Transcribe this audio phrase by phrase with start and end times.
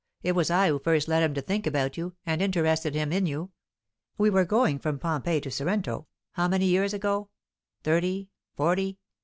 [0.23, 3.27] It was I who first led him to think about you, and interested him in
[3.27, 3.51] you.
[4.17, 7.29] We were going from Pompeii to Sorrento how many years ago?
[7.83, 8.97] thirty, forty?